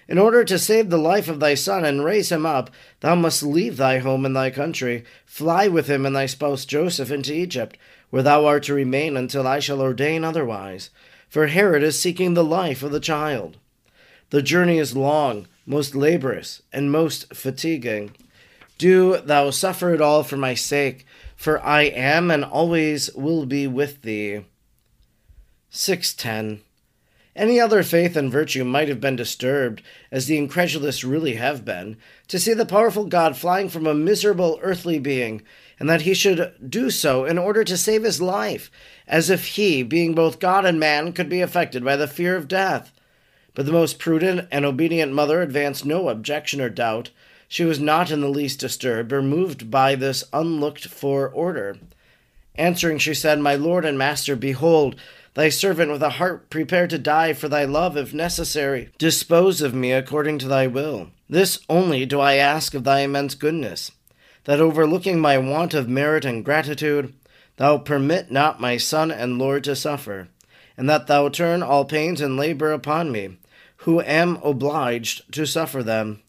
In 0.07 0.17
order 0.17 0.43
to 0.43 0.59
save 0.59 0.89
the 0.89 0.97
life 0.97 1.29
of 1.29 1.39
thy 1.39 1.53
son 1.53 1.85
and 1.85 2.03
raise 2.03 2.31
him 2.31 2.45
up, 2.45 2.71
thou 2.99 3.15
must 3.15 3.43
leave 3.43 3.77
thy 3.77 3.99
home 3.99 4.25
and 4.25 4.35
thy 4.35 4.49
country, 4.49 5.05
fly 5.25 5.67
with 5.67 5.87
him 5.87 6.05
and 6.05 6.15
thy 6.15 6.25
spouse 6.25 6.65
Joseph 6.65 7.11
into 7.11 7.33
Egypt, 7.33 7.77
where 8.09 8.23
thou 8.23 8.45
art 8.45 8.63
to 8.63 8.73
remain 8.73 9.15
until 9.15 9.47
I 9.47 9.59
shall 9.59 9.79
ordain 9.79 10.25
otherwise. 10.25 10.89
For 11.29 11.47
Herod 11.47 11.83
is 11.83 11.97
seeking 11.97 12.33
the 12.33 12.43
life 12.43 12.83
of 12.83 12.91
the 12.91 12.99
child. 12.99 13.57
The 14.31 14.41
journey 14.41 14.77
is 14.77 14.95
long, 14.95 15.47
most 15.65 15.93
laborious, 15.93 16.61
and 16.71 16.89
most 16.89 17.33
fatiguing. 17.33 18.15
Do 18.77 19.17
thou 19.17 19.49
suffer 19.49 19.93
it 19.93 19.99
all 19.99 20.23
for 20.23 20.37
my 20.37 20.53
sake, 20.53 21.05
for 21.35 21.61
I 21.61 21.81
am 21.83 22.31
and 22.31 22.45
always 22.45 23.13
will 23.13 23.45
be 23.45 23.67
with 23.67 24.03
thee. 24.03 24.45
610. 25.69 26.63
Any 27.35 27.59
other 27.59 27.83
faith 27.83 28.15
and 28.15 28.31
virtue 28.31 28.63
might 28.63 28.87
have 28.87 29.01
been 29.01 29.17
disturbed, 29.17 29.81
as 30.13 30.27
the 30.27 30.37
incredulous 30.37 31.03
really 31.03 31.35
have 31.35 31.65
been, 31.65 31.97
to 32.29 32.39
see 32.39 32.53
the 32.53 32.65
powerful 32.65 33.05
God 33.05 33.35
flying 33.35 33.67
from 33.67 33.85
a 33.85 33.93
miserable 33.93 34.59
earthly 34.61 34.97
being, 34.97 35.41
and 35.77 35.89
that 35.89 36.03
he 36.03 36.13
should 36.13 36.53
do 36.69 36.89
so 36.89 37.25
in 37.25 37.37
order 37.37 37.65
to 37.65 37.75
save 37.75 38.03
his 38.03 38.21
life, 38.21 38.71
as 39.07 39.29
if 39.29 39.45
he, 39.55 39.83
being 39.83 40.13
both 40.15 40.39
God 40.39 40.63
and 40.65 40.79
man, 40.79 41.11
could 41.11 41.27
be 41.27 41.41
affected 41.41 41.83
by 41.83 41.97
the 41.97 42.07
fear 42.07 42.37
of 42.37 42.47
death. 42.47 42.93
But 43.53 43.65
the 43.65 43.71
most 43.71 43.99
prudent 43.99 44.47
and 44.51 44.65
obedient 44.65 45.11
mother 45.11 45.41
advanced 45.41 45.85
no 45.85 46.09
objection 46.09 46.61
or 46.61 46.69
doubt, 46.69 47.09
she 47.47 47.65
was 47.65 47.79
not 47.79 48.09
in 48.11 48.21
the 48.21 48.29
least 48.29 48.59
disturbed 48.59 49.11
or 49.11 49.21
moved 49.21 49.69
by 49.69 49.95
this 49.95 50.23
unlooked 50.31 50.87
for 50.87 51.27
order. 51.27 51.77
Answering, 52.55 52.97
she 52.97 53.13
said, 53.13 53.39
My 53.39 53.55
Lord 53.55 53.83
and 53.83 53.97
Master, 53.97 54.37
behold, 54.37 54.95
thy 55.33 55.49
servant 55.49 55.91
with 55.91 56.01
a 56.01 56.11
heart 56.11 56.49
prepared 56.49 56.89
to 56.91 56.97
die 56.97 57.33
for 57.33 57.49
thy 57.49 57.65
love, 57.65 57.97
if 57.97 58.13
necessary. 58.13 58.89
Dispose 58.97 59.61
of 59.61 59.73
me 59.73 59.91
according 59.91 60.37
to 60.39 60.47
thy 60.47 60.67
will. 60.67 61.09
This 61.29 61.59
only 61.69 62.05
do 62.05 62.19
I 62.19 62.35
ask 62.35 62.73
of 62.73 62.83
thy 62.83 63.01
immense 63.01 63.35
goodness, 63.35 63.91
that 64.45 64.61
overlooking 64.61 65.19
my 65.19 65.37
want 65.37 65.73
of 65.73 65.89
merit 65.89 66.25
and 66.25 66.43
gratitude, 66.43 67.13
thou 67.57 67.77
permit 67.77 68.31
not 68.31 68.61
my 68.61 68.77
Son 68.77 69.11
and 69.11 69.37
Lord 69.37 69.63
to 69.65 69.75
suffer, 69.75 70.29
and 70.77 70.89
that 70.89 71.07
thou 71.07 71.29
turn 71.29 71.61
all 71.63 71.85
pains 71.85 72.21
and 72.21 72.37
labor 72.37 72.71
upon 72.71 73.11
me, 73.11 73.37
who 73.81 73.99
am 74.01 74.37
obliged 74.43 75.31
to 75.33 75.45
suffer 75.45 75.81
them. 75.81 76.21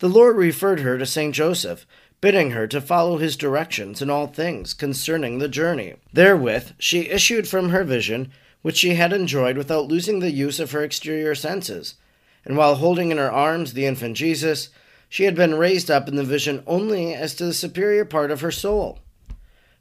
The 0.00 0.08
Lord 0.08 0.36
referred 0.36 0.80
her 0.80 0.98
to 0.98 1.06
Saint 1.06 1.34
Joseph, 1.34 1.86
bidding 2.20 2.50
her 2.50 2.66
to 2.66 2.80
follow 2.80 3.16
his 3.16 3.36
directions 3.36 4.02
in 4.02 4.10
all 4.10 4.26
things 4.26 4.74
concerning 4.74 5.38
the 5.38 5.48
journey. 5.48 5.94
Therewith 6.12 6.72
she 6.78 7.08
issued 7.08 7.48
from 7.48 7.70
her 7.70 7.84
vision, 7.84 8.30
which 8.60 8.76
she 8.76 8.94
had 8.94 9.14
enjoyed 9.14 9.56
without 9.56 9.88
losing 9.88 10.18
the 10.18 10.30
use 10.30 10.60
of 10.60 10.72
her 10.72 10.82
exterior 10.82 11.34
senses. 11.34 11.94
And 12.44 12.56
while 12.56 12.74
holding 12.74 13.10
in 13.10 13.16
her 13.16 13.32
arms 13.32 13.72
the 13.72 13.86
infant 13.86 14.18
Jesus, 14.18 14.68
she 15.08 15.24
had 15.24 15.34
been 15.34 15.54
raised 15.54 15.90
up 15.90 16.06
in 16.06 16.16
the 16.16 16.24
vision 16.24 16.62
only 16.66 17.14
as 17.14 17.34
to 17.36 17.46
the 17.46 17.54
superior 17.54 18.04
part 18.04 18.30
of 18.30 18.42
her 18.42 18.50
soul. 18.50 18.98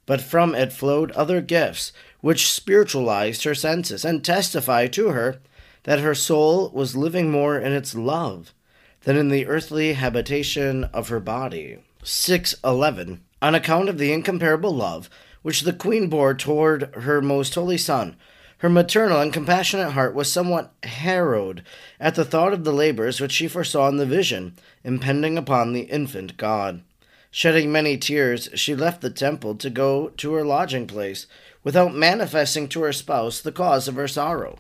But 0.05 0.21
from 0.21 0.55
it 0.55 0.71
flowed 0.71 1.11
other 1.11 1.41
gifts, 1.41 1.91
which 2.21 2.49
spiritualized 2.49 3.43
her 3.43 3.55
senses 3.55 4.05
and 4.05 4.23
testified 4.23 4.93
to 4.93 5.09
her 5.09 5.39
that 5.83 5.99
her 5.99 6.15
soul 6.15 6.69
was 6.73 6.95
living 6.95 7.31
more 7.31 7.57
in 7.57 7.73
its 7.73 7.95
love 7.95 8.53
than 9.01 9.17
in 9.17 9.29
the 9.29 9.47
earthly 9.47 9.93
habitation 9.93 10.83
of 10.85 11.09
her 11.09 11.19
body. 11.19 11.79
611. 12.03 13.21
On 13.41 13.55
account 13.55 13.89
of 13.89 13.97
the 13.97 14.11
incomparable 14.11 14.75
love 14.75 15.09
which 15.41 15.61
the 15.61 15.73
Queen 15.73 16.09
bore 16.09 16.33
toward 16.33 16.93
her 16.95 17.21
most 17.21 17.55
holy 17.55 17.77
Son, 17.77 18.15
her 18.59 18.69
maternal 18.69 19.21
and 19.21 19.31
compassionate 19.31 19.93
heart 19.93 20.13
was 20.13 20.31
somewhat 20.31 20.73
harrowed 20.83 21.63
at 21.97 22.15
the 22.15 22.25
thought 22.25 22.51
of 22.51 22.65
the 22.65 22.73
labors 22.73 23.21
which 23.21 23.31
she 23.31 23.47
foresaw 23.47 23.87
in 23.87 23.97
the 23.97 24.05
vision 24.05 24.53
impending 24.83 25.37
upon 25.37 25.71
the 25.71 25.83
infant 25.83 26.35
God. 26.35 26.83
Shedding 27.31 27.71
many 27.71 27.97
tears, 27.97 28.49
she 28.55 28.75
left 28.75 29.01
the 29.01 29.09
temple 29.09 29.55
to 29.55 29.69
go 29.69 30.09
to 30.09 30.33
her 30.33 30.43
lodging 30.43 30.87
place, 30.87 31.27
without 31.63 31.93
manifesting 31.93 32.67
to 32.69 32.81
her 32.81 32.91
spouse 32.91 33.39
the 33.39 33.51
cause 33.51 33.87
of 33.87 33.95
her 33.95 34.07
sorrow. 34.07 34.57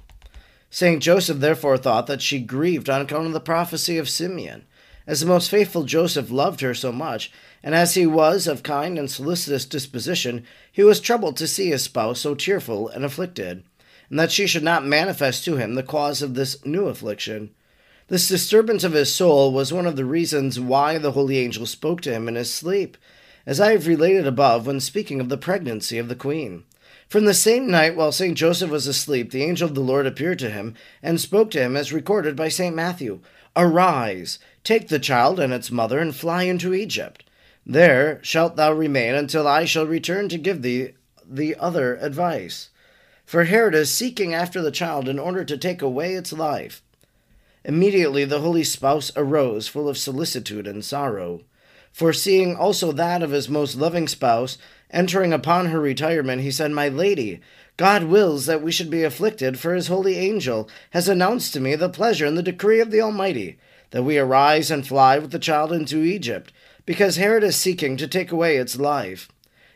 Saint 0.71 1.01
Joseph 1.01 1.39
therefore 1.39 1.77
thought 1.77 2.07
that 2.07 2.21
she 2.21 2.39
grieved 2.39 2.89
on 2.89 3.01
account 3.01 3.25
of 3.25 3.33
the 3.33 3.39
prophecy 3.39 3.97
of 3.97 4.09
Simeon. 4.09 4.65
As 5.07 5.21
the 5.21 5.25
most 5.25 5.49
faithful 5.49 5.83
Joseph 5.83 6.29
loved 6.29 6.61
her 6.61 6.75
so 6.75 6.91
much, 6.91 7.31
and 7.63 7.73
as 7.73 7.95
he 7.95 8.05
was 8.05 8.45
of 8.45 8.61
kind 8.61 8.99
and 8.99 9.09
solicitous 9.09 9.65
disposition, 9.65 10.45
he 10.71 10.83
was 10.83 10.99
troubled 10.99 11.35
to 11.37 11.47
see 11.47 11.69
his 11.69 11.83
spouse 11.83 12.21
so 12.21 12.35
tearful 12.35 12.87
and 12.87 13.03
afflicted, 13.03 13.63
and 14.11 14.19
that 14.19 14.31
she 14.31 14.45
should 14.45 14.63
not 14.63 14.85
manifest 14.85 15.43
to 15.45 15.55
him 15.55 15.73
the 15.73 15.81
cause 15.81 16.21
of 16.21 16.35
this 16.35 16.63
new 16.63 16.85
affliction. 16.85 17.49
This 18.07 18.27
disturbance 18.27 18.83
of 18.83 18.93
his 18.93 19.11
soul 19.13 19.51
was 19.51 19.73
one 19.73 19.87
of 19.87 19.95
the 19.95 20.05
reasons 20.05 20.59
why 20.59 20.99
the 20.99 21.13
holy 21.13 21.39
angel 21.39 21.65
spoke 21.65 22.01
to 22.01 22.13
him 22.13 22.27
in 22.27 22.35
his 22.35 22.53
sleep, 22.53 22.95
as 23.47 23.59
I 23.59 23.71
have 23.71 23.87
related 23.87 24.27
above 24.27 24.67
when 24.67 24.79
speaking 24.79 25.19
of 25.19 25.29
the 25.29 25.37
pregnancy 25.37 25.97
of 25.97 26.09
the 26.09 26.15
queen. 26.15 26.65
From 27.09 27.25
the 27.25 27.33
same 27.33 27.71
night, 27.71 27.95
while 27.95 28.11
St. 28.11 28.37
Joseph 28.37 28.69
was 28.69 28.85
asleep, 28.85 29.31
the 29.31 29.41
angel 29.41 29.67
of 29.67 29.73
the 29.73 29.81
Lord 29.81 30.05
appeared 30.05 30.37
to 30.39 30.51
him 30.51 30.75
and 31.01 31.19
spoke 31.19 31.49
to 31.51 31.59
him, 31.59 31.75
as 31.75 31.91
recorded 31.91 32.35
by 32.35 32.49
St. 32.49 32.75
Matthew 32.75 33.21
Arise, 33.55 34.37
take 34.63 34.89
the 34.89 34.99
child 34.99 35.39
and 35.39 35.51
its 35.51 35.71
mother, 35.71 35.97
and 35.97 36.15
fly 36.15 36.43
into 36.43 36.75
Egypt. 36.75 37.23
There 37.65 38.19
shalt 38.21 38.57
thou 38.57 38.73
remain 38.73 39.15
until 39.15 39.47
I 39.47 39.65
shall 39.65 39.87
return 39.87 40.29
to 40.29 40.37
give 40.37 40.61
thee 40.61 40.93
the 41.27 41.55
other 41.55 41.95
advice. 41.95 42.69
For 43.25 43.45
Herod 43.45 43.73
is 43.73 43.91
seeking 43.91 44.35
after 44.35 44.61
the 44.61 44.69
child 44.69 45.09
in 45.09 45.17
order 45.17 45.43
to 45.43 45.57
take 45.57 45.81
away 45.81 46.13
its 46.13 46.31
life. 46.31 46.83
Immediately 47.65 48.25
the 48.25 48.41
holy 48.41 48.63
spouse 48.63 49.11
arose, 49.15 49.67
full 49.67 49.89
of 49.89 49.97
solicitude 49.97 50.67
and 50.67 50.85
sorrow. 50.85 51.41
Foreseeing 51.91 52.55
also 52.55 52.91
that 52.91 53.23
of 53.23 53.31
his 53.31 53.49
most 53.49 53.75
loving 53.75 54.07
spouse, 54.07 54.59
Entering 54.91 55.31
upon 55.31 55.67
her 55.67 55.79
retirement, 55.79 56.41
he 56.41 56.51
said, 56.51 56.71
My 56.71 56.89
lady, 56.89 57.41
God 57.77 58.05
wills 58.05 58.45
that 58.47 58.61
we 58.61 58.71
should 58.71 58.89
be 58.89 59.03
afflicted, 59.03 59.59
for 59.59 59.75
his 59.75 59.87
holy 59.87 60.17
angel 60.17 60.67
has 60.91 61.07
announced 61.07 61.53
to 61.53 61.59
me 61.59 61.75
the 61.75 61.89
pleasure 61.89 62.25
and 62.25 62.37
the 62.37 62.43
decree 62.43 62.79
of 62.79 62.89
the 62.91 63.01
Almighty, 63.01 63.59
that 63.91 64.03
we 64.03 64.17
arise 64.17 64.71
and 64.71 64.87
fly 64.87 65.17
with 65.17 65.31
the 65.31 65.39
child 65.39 65.71
into 65.71 66.03
Egypt, 66.03 66.51
because 66.85 67.17
Herod 67.17 67.43
is 67.43 67.55
seeking 67.55 67.97
to 67.97 68.07
take 68.07 68.31
away 68.31 68.57
its 68.57 68.79
life. 68.79 69.29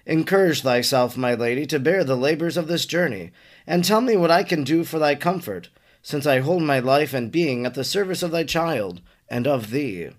Encourage 0.05 0.63
thyself, 0.63 1.15
my 1.15 1.33
lady, 1.33 1.65
to 1.67 1.79
bear 1.79 2.03
the 2.03 2.17
labors 2.17 2.57
of 2.57 2.67
this 2.67 2.85
journey, 2.85 3.31
and 3.65 3.85
tell 3.85 4.01
me 4.01 4.17
what 4.17 4.31
I 4.31 4.43
can 4.43 4.63
do 4.63 4.83
for 4.83 4.99
thy 4.99 5.15
comfort, 5.15 5.69
since 6.01 6.25
I 6.25 6.39
hold 6.39 6.63
my 6.63 6.79
life 6.79 7.13
and 7.13 7.31
being 7.31 7.65
at 7.65 7.75
the 7.75 7.83
service 7.83 8.23
of 8.23 8.31
thy 8.31 8.43
child 8.43 8.99
and 9.29 9.47
of 9.47 9.69
thee. 9.69 10.09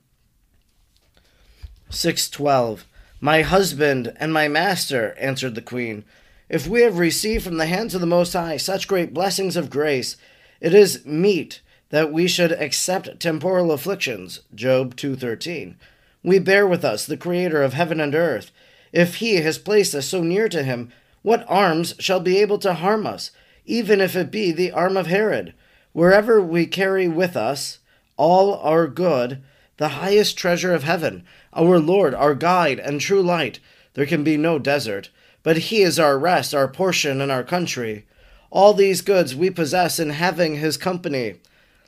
612. 1.90 2.86
My 3.24 3.40
husband 3.40 4.12
and 4.20 4.34
my 4.34 4.48
master, 4.48 5.16
answered 5.18 5.54
the 5.54 5.62
queen, 5.62 6.04
if 6.50 6.66
we 6.66 6.82
have 6.82 6.98
received 6.98 7.42
from 7.42 7.56
the 7.56 7.64
hands 7.64 7.94
of 7.94 8.02
the 8.02 8.06
Most 8.06 8.34
High 8.34 8.58
such 8.58 8.86
great 8.86 9.14
blessings 9.14 9.56
of 9.56 9.70
grace, 9.70 10.18
it 10.60 10.74
is 10.74 11.06
meet 11.06 11.62
that 11.88 12.12
we 12.12 12.28
should 12.28 12.52
accept 12.52 13.18
temporal 13.18 13.72
afflictions. 13.72 14.40
Job 14.54 14.94
2:13. 14.94 15.76
We 16.22 16.38
bear 16.38 16.66
with 16.66 16.84
us 16.84 17.06
the 17.06 17.16
creator 17.16 17.62
of 17.62 17.72
heaven 17.72 17.98
and 17.98 18.14
earth. 18.14 18.50
If 18.92 19.14
he 19.14 19.36
has 19.36 19.56
placed 19.56 19.94
us 19.94 20.04
so 20.04 20.22
near 20.22 20.46
to 20.50 20.62
him, 20.62 20.92
what 21.22 21.46
arms 21.48 21.94
shall 21.98 22.20
be 22.20 22.42
able 22.42 22.58
to 22.58 22.74
harm 22.74 23.06
us, 23.06 23.30
even 23.64 24.02
if 24.02 24.14
it 24.14 24.30
be 24.30 24.52
the 24.52 24.70
arm 24.70 24.98
of 24.98 25.06
Herod? 25.06 25.54
Wherever 25.94 26.42
we 26.42 26.66
carry 26.66 27.08
with 27.08 27.38
us 27.38 27.78
all 28.18 28.56
our 28.56 28.86
good, 28.86 29.40
the 29.76 29.88
highest 29.88 30.38
treasure 30.38 30.72
of 30.72 30.84
heaven, 30.84 31.24
our 31.52 31.78
Lord, 31.78 32.14
our 32.14 32.34
guide 32.34 32.78
and 32.78 33.00
true 33.00 33.22
light. 33.22 33.58
There 33.94 34.06
can 34.06 34.24
be 34.24 34.36
no 34.36 34.58
desert, 34.58 35.10
but 35.42 35.58
He 35.58 35.82
is 35.82 35.98
our 35.98 36.18
rest, 36.18 36.54
our 36.54 36.68
portion, 36.68 37.20
and 37.20 37.30
our 37.30 37.44
country. 37.44 38.06
All 38.50 38.72
these 38.72 39.00
goods 39.00 39.34
we 39.34 39.50
possess 39.50 39.98
in 39.98 40.10
having 40.10 40.56
His 40.56 40.76
company. 40.76 41.36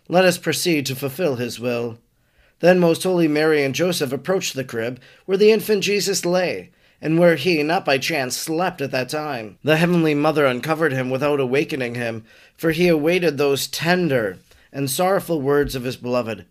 Let 0.08 0.24
us 0.24 0.38
proceed 0.38 0.86
to 0.86 0.96
fulfill 0.96 1.36
His 1.36 1.60
will. 1.60 1.98
Then 2.60 2.78
Most 2.78 3.02
Holy 3.02 3.28
Mary 3.28 3.62
and 3.62 3.74
Joseph 3.74 4.12
approached 4.12 4.54
the 4.54 4.64
crib 4.64 5.00
where 5.26 5.36
the 5.38 5.52
infant 5.52 5.84
Jesus 5.84 6.24
lay, 6.24 6.70
and 7.00 7.18
where 7.18 7.36
he, 7.36 7.62
not 7.62 7.84
by 7.84 7.98
chance, 7.98 8.36
slept 8.36 8.80
at 8.80 8.90
that 8.90 9.08
time. 9.08 9.58
The 9.62 9.76
Heavenly 9.76 10.14
Mother 10.14 10.46
uncovered 10.46 10.92
him 10.92 11.10
without 11.10 11.40
awakening 11.40 11.94
him, 11.94 12.24
for 12.56 12.70
he 12.70 12.88
awaited 12.88 13.36
those 13.36 13.66
tender 13.66 14.38
and 14.72 14.90
sorrowful 14.90 15.40
words 15.40 15.74
of 15.74 15.84
his 15.84 15.96
beloved. 15.96 16.46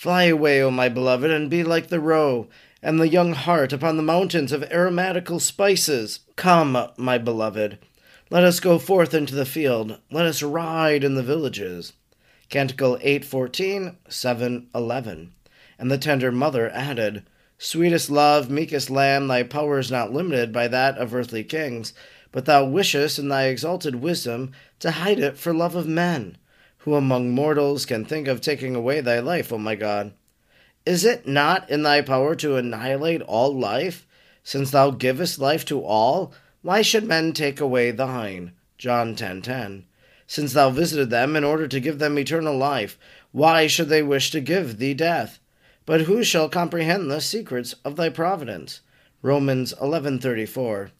Fly 0.00 0.24
away, 0.24 0.62
O 0.62 0.70
my 0.70 0.88
beloved, 0.88 1.30
and 1.30 1.50
be 1.50 1.62
like 1.62 1.88
the 1.88 2.00
roe 2.00 2.48
and 2.82 2.98
the 2.98 3.06
young 3.06 3.34
hart 3.34 3.70
upon 3.70 3.98
the 3.98 4.02
mountains 4.02 4.50
of 4.50 4.62
aromatical 4.72 5.38
spices. 5.38 6.20
Come, 6.36 6.88
my 6.96 7.18
beloved, 7.18 7.76
let 8.30 8.42
us 8.42 8.60
go 8.60 8.78
forth 8.78 9.12
into 9.12 9.34
the 9.34 9.44
field. 9.44 9.98
Let 10.10 10.24
us 10.24 10.42
ride 10.42 11.04
in 11.04 11.16
the 11.16 11.22
villages. 11.22 11.92
Canticle 12.48 12.96
8:14, 13.02 13.96
7:11. 14.08 15.32
And 15.78 15.90
the 15.90 15.98
tender 15.98 16.32
mother 16.32 16.70
added, 16.70 17.24
Sweetest 17.58 18.08
love, 18.08 18.48
meekest 18.48 18.88
lamb, 18.88 19.28
thy 19.28 19.42
power 19.42 19.78
is 19.78 19.90
not 19.90 20.14
limited 20.14 20.50
by 20.50 20.66
that 20.68 20.96
of 20.96 21.14
earthly 21.14 21.44
kings, 21.44 21.92
but 22.32 22.46
thou 22.46 22.64
wishest 22.64 23.18
in 23.18 23.28
thy 23.28 23.48
exalted 23.48 23.96
wisdom 23.96 24.52
to 24.78 24.92
hide 24.92 25.18
it 25.18 25.36
for 25.36 25.52
love 25.52 25.74
of 25.74 25.86
men. 25.86 26.38
Who 26.84 26.94
among 26.94 27.32
mortals 27.32 27.84
can 27.84 28.06
think 28.06 28.26
of 28.26 28.40
taking 28.40 28.74
away 28.74 29.02
thy 29.02 29.18
life, 29.18 29.52
O 29.52 29.58
my 29.58 29.74
God? 29.74 30.14
Is 30.86 31.04
it 31.04 31.26
not 31.26 31.68
in 31.68 31.82
thy 31.82 32.00
power 32.00 32.34
to 32.36 32.56
annihilate 32.56 33.20
all 33.20 33.54
life? 33.54 34.06
Since 34.42 34.70
thou 34.70 34.90
givest 34.90 35.38
life 35.38 35.66
to 35.66 35.84
all, 35.84 36.32
why 36.62 36.80
should 36.80 37.04
men 37.04 37.34
take 37.34 37.60
away 37.60 37.90
thine? 37.90 38.52
John 38.78 39.14
10:10. 39.14 39.16
10, 39.16 39.42
10. 39.42 39.84
Since 40.26 40.54
thou 40.54 40.70
visited 40.70 41.10
them 41.10 41.36
in 41.36 41.44
order 41.44 41.68
to 41.68 41.80
give 41.80 41.98
them 41.98 42.18
eternal 42.18 42.56
life, 42.56 42.98
why 43.30 43.66
should 43.66 43.90
they 43.90 44.02
wish 44.02 44.30
to 44.30 44.40
give 44.40 44.78
thee 44.78 44.94
death? 44.94 45.38
But 45.84 46.02
who 46.02 46.24
shall 46.24 46.48
comprehend 46.48 47.10
the 47.10 47.20
secrets 47.20 47.74
of 47.84 47.96
thy 47.96 48.08
providence? 48.08 48.80
Romans 49.20 49.74
11:34. 49.82 50.92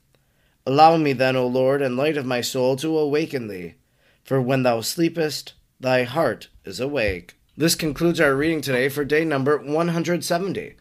Allow 0.67 0.99
me 0.99 1.15
then, 1.15 1.37
O 1.37 1.47
Lord, 1.47 1.81
and 1.81 1.97
light 1.97 2.19
of 2.19 2.27
my 2.27 2.43
soul, 2.43 2.77
to 2.77 2.99
awaken 2.99 3.49
thee. 3.49 3.77
For 4.23 4.43
when 4.43 4.63
thou 4.63 4.83
sleepest, 4.83 5.55
thy 5.81 6.05
heart 6.05 6.49
is 6.65 6.79
awake. 6.79 7.35
This 7.57 7.75
concludes 7.75 8.21
our 8.21 8.37
reading 8.37 8.61
today 8.61 8.91
for 8.91 9.05
day 9.05 9.25
number 9.25 9.57
170. 9.57 10.77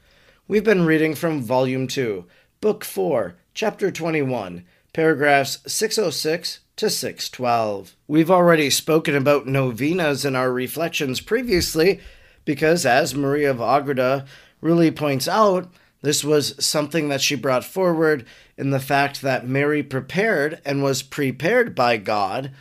We've 0.48 0.63
been 0.63 0.86
reading 0.86 1.15
from 1.15 1.41
Volume 1.41 1.88
2, 1.88 2.25
Book 2.60 2.84
4, 2.84 3.36
Chapter 3.53 3.91
21, 3.91 4.65
paragraphs 4.94 5.60
606 5.65 6.60
to 6.75 6.89
612. 6.89 7.96
We've 8.08 8.32
already 8.32 8.70
spoken 8.70 9.15
about 9.15 9.48
novenas 9.48 10.25
in 10.25 10.36
our 10.36 10.51
reflections 10.51 11.22
previously, 11.22 12.01
because 12.44 12.86
as 12.86 13.15
Maria 13.15 13.51
of 13.51 13.62
Agreda 13.62 14.25
really 14.60 14.91
points 14.91 15.27
out, 15.27 15.72
this 16.01 16.24
was 16.24 16.56
something 16.63 17.10
that 17.10 17.22
she 17.22 17.36
brought 17.36 17.65
forward 17.65 18.25
in 18.58 18.72
the 18.72 18.79
fact 18.79 19.22
that 19.22 19.48
Mary 19.48 19.84
prepared 19.84 20.62
and 20.65 20.84
was 20.84 21.03
prepared 21.03 21.74
by 21.74 21.98
God 21.98 22.51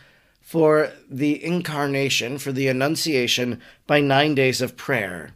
for 0.49 0.91
the 1.07 1.45
incarnation, 1.45 2.39
for 2.39 2.51
the 2.51 2.67
Annunciation, 2.67 3.61
by 3.85 4.01
nine 4.01 4.33
days 4.33 4.61
of 4.61 4.75
prayer. 4.75 5.29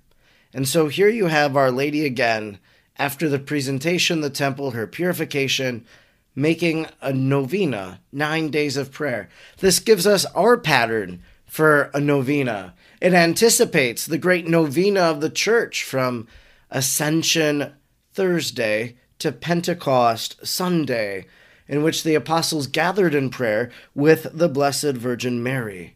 And 0.56 0.68
so 0.68 0.88
here 0.88 1.08
you 1.08 1.28
have 1.28 1.56
Our 1.56 1.70
Lady 1.70 2.04
again, 2.04 2.58
after 2.98 3.30
the 3.30 3.38
presentation, 3.38 4.22
the 4.22 4.32
temple, 4.32 4.72
her 4.72 4.88
purification, 4.88 5.86
making 6.34 6.88
a 7.00 7.14
novena, 7.14 8.02
nine 8.12 8.50
days 8.50 8.76
of 8.76 8.92
prayer. 8.92 9.30
This 9.60 9.78
gives 9.78 10.08
us 10.08 10.26
our 10.34 10.58
pattern 10.58 11.22
for 11.46 11.92
a 11.94 12.00
novena. 12.00 12.74
It 13.00 13.14
anticipates 13.14 14.08
the 14.08 14.18
great 14.18 14.48
novena 14.48 15.02
of 15.02 15.22
the 15.22 15.30
church 15.30 15.84
from 15.84 16.28
Ascension 16.72 17.72
Thursday 18.16 18.96
to 19.20 19.32
Pentecost 19.32 20.44
Sunday, 20.44 21.28
in 21.68 21.84
which 21.84 22.04
the 22.04 22.16
apostles 22.16 22.68
gathered 22.68 23.16
in 23.16 23.30
prayer 23.30 23.72
with 23.96 24.28
the 24.34 24.50
Blessed 24.50 24.94
Virgin 24.94 25.42
Mary. 25.42 25.96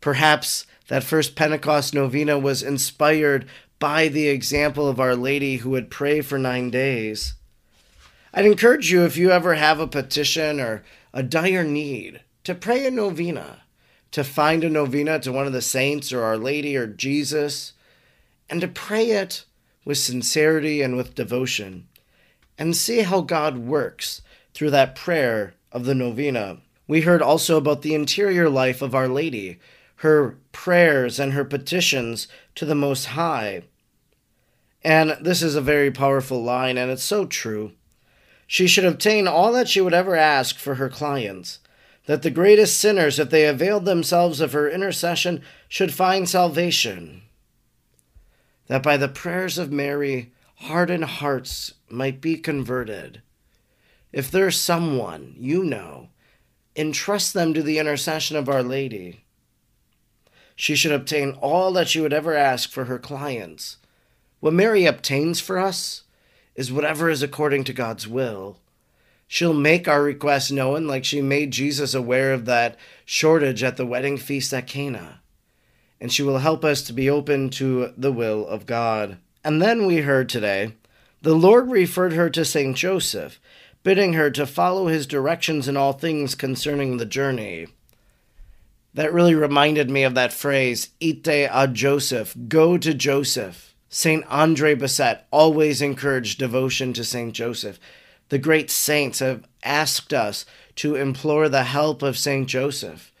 Perhaps 0.00 0.66
that 0.88 1.04
first 1.04 1.34
Pentecost 1.34 1.94
novena 1.94 2.38
was 2.38 2.62
inspired 2.62 3.46
by 3.78 4.08
the 4.08 4.28
example 4.28 4.88
of 4.88 5.00
Our 5.00 5.14
Lady 5.14 5.58
who 5.58 5.70
would 5.70 5.90
pray 5.90 6.20
for 6.20 6.38
nine 6.38 6.70
days. 6.70 7.34
I'd 8.34 8.44
encourage 8.44 8.90
you, 8.90 9.04
if 9.04 9.16
you 9.16 9.30
ever 9.30 9.54
have 9.54 9.80
a 9.80 9.86
petition 9.86 10.60
or 10.60 10.84
a 11.12 11.22
dire 11.22 11.64
need, 11.64 12.20
to 12.44 12.54
pray 12.54 12.86
a 12.86 12.90
novena, 12.90 13.62
to 14.10 14.24
find 14.24 14.64
a 14.64 14.70
novena 14.70 15.18
to 15.20 15.32
one 15.32 15.46
of 15.46 15.52
the 15.52 15.62
saints 15.62 16.12
or 16.12 16.22
Our 16.22 16.36
Lady 16.36 16.76
or 16.76 16.86
Jesus, 16.86 17.72
and 18.50 18.60
to 18.60 18.68
pray 18.68 19.10
it 19.10 19.44
with 19.84 19.98
sincerity 19.98 20.82
and 20.82 20.96
with 20.96 21.14
devotion, 21.14 21.88
and 22.58 22.76
see 22.76 23.00
how 23.00 23.20
God 23.20 23.58
works 23.58 24.22
through 24.54 24.70
that 24.70 24.94
prayer 24.94 25.54
of 25.72 25.84
the 25.84 25.94
novena. 25.94 26.58
We 26.86 27.02
heard 27.02 27.22
also 27.22 27.56
about 27.56 27.82
the 27.82 27.94
interior 27.94 28.48
life 28.48 28.80
of 28.80 28.94
Our 28.94 29.08
Lady, 29.08 29.58
her 29.96 30.38
prayers 30.52 31.18
and 31.18 31.32
her 31.32 31.44
petitions 31.44 32.28
to 32.54 32.64
the 32.64 32.74
Most 32.74 33.06
High. 33.06 33.64
And 34.82 35.16
this 35.20 35.42
is 35.42 35.54
a 35.54 35.60
very 35.60 35.90
powerful 35.90 36.42
line, 36.42 36.78
and 36.78 36.90
it's 36.90 37.02
so 37.02 37.26
true. 37.26 37.72
She 38.46 38.66
should 38.66 38.86
obtain 38.86 39.28
all 39.28 39.52
that 39.52 39.68
she 39.68 39.80
would 39.80 39.92
ever 39.92 40.16
ask 40.16 40.56
for 40.56 40.76
her 40.76 40.88
clients, 40.88 41.58
that 42.06 42.22
the 42.22 42.30
greatest 42.30 42.78
sinners, 42.80 43.18
if 43.18 43.28
they 43.28 43.44
availed 43.44 43.84
themselves 43.84 44.40
of 44.40 44.52
her 44.52 44.70
intercession, 44.70 45.42
should 45.68 45.92
find 45.92 46.26
salvation, 46.26 47.22
that 48.68 48.82
by 48.82 48.96
the 48.96 49.08
prayers 49.08 49.58
of 49.58 49.70
Mary, 49.70 50.32
hardened 50.56 51.04
hearts 51.04 51.74
might 51.90 52.20
be 52.20 52.36
converted. 52.36 53.20
If 54.18 54.32
there's 54.32 54.58
someone 54.58 55.36
you 55.38 55.62
know, 55.62 56.08
entrust 56.74 57.34
them 57.34 57.54
to 57.54 57.62
the 57.62 57.78
intercession 57.78 58.36
of 58.36 58.48
Our 58.48 58.64
Lady. 58.64 59.22
She 60.56 60.74
should 60.74 60.90
obtain 60.90 61.38
all 61.40 61.72
that 61.74 61.86
she 61.86 62.00
would 62.00 62.12
ever 62.12 62.34
ask 62.34 62.68
for 62.68 62.86
her 62.86 62.98
clients. 62.98 63.76
What 64.40 64.54
Mary 64.54 64.86
obtains 64.86 65.38
for 65.38 65.56
us 65.56 66.02
is 66.56 66.72
whatever 66.72 67.08
is 67.08 67.22
according 67.22 67.62
to 67.62 67.72
God's 67.72 68.08
will. 68.08 68.58
She'll 69.28 69.54
make 69.54 69.86
our 69.86 70.02
request 70.02 70.50
known, 70.50 70.88
like 70.88 71.04
she 71.04 71.22
made 71.22 71.52
Jesus 71.52 71.94
aware 71.94 72.32
of 72.32 72.44
that 72.46 72.76
shortage 73.04 73.62
at 73.62 73.76
the 73.76 73.86
wedding 73.86 74.16
feast 74.16 74.52
at 74.52 74.66
Cana. 74.66 75.20
And 76.00 76.12
she 76.12 76.24
will 76.24 76.38
help 76.38 76.64
us 76.64 76.82
to 76.82 76.92
be 76.92 77.08
open 77.08 77.50
to 77.50 77.92
the 77.96 78.10
will 78.10 78.48
of 78.48 78.66
God. 78.66 79.18
And 79.44 79.62
then 79.62 79.86
we 79.86 79.98
heard 79.98 80.28
today 80.28 80.72
the 81.22 81.34
Lord 81.34 81.70
referred 81.70 82.12
her 82.12 82.30
to 82.30 82.44
St. 82.44 82.76
Joseph, 82.76 83.40
bidding 83.82 84.14
her 84.14 84.30
to 84.30 84.46
follow 84.46 84.86
his 84.86 85.06
directions 85.06 85.68
in 85.68 85.76
all 85.76 85.92
things 85.92 86.34
concerning 86.34 86.96
the 86.96 87.06
journey. 87.06 87.66
That 88.94 89.12
really 89.12 89.34
reminded 89.34 89.90
me 89.90 90.02
of 90.02 90.14
that 90.14 90.32
phrase, 90.32 90.90
ite 91.02 91.28
ad 91.28 91.74
Joseph, 91.74 92.36
go 92.48 92.76
to 92.78 92.94
Joseph. 92.94 93.74
St. 93.88 94.24
Andre 94.26 94.74
Bessette 94.74 95.22
always 95.30 95.80
encouraged 95.80 96.38
devotion 96.38 96.92
to 96.92 97.04
St. 97.04 97.32
Joseph. 97.32 97.78
The 98.28 98.38
great 98.38 98.70
saints 98.70 99.20
have 99.20 99.44
asked 99.62 100.12
us 100.12 100.44
to 100.76 100.94
implore 100.94 101.48
the 101.48 101.64
help 101.64 102.02
of 102.02 102.18
St. 102.18 102.46
Joseph. 102.46 103.12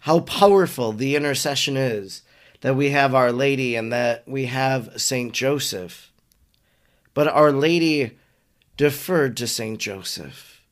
How 0.00 0.20
powerful 0.20 0.92
the 0.92 1.16
intercession 1.16 1.76
is 1.76 2.22
that 2.60 2.76
we 2.76 2.90
have 2.90 3.14
Our 3.14 3.32
Lady 3.32 3.76
and 3.76 3.92
that 3.92 4.26
we 4.28 4.46
have 4.46 5.00
St. 5.00 5.32
Joseph. 5.32 6.12
But 7.14 7.28
Our 7.28 7.52
Lady 7.52 8.18
deferred 8.78 9.36
to 9.36 9.46
St. 9.46 9.78
Joseph. 9.78 10.62